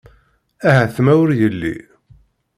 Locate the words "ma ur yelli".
1.03-1.75